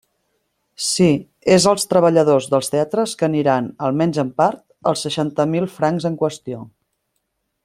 [0.85, 1.09] Sí,
[1.55, 6.21] és als treballadors dels teatres que aniran, almenys en part, els seixanta mil francs en
[6.25, 6.69] qüestió.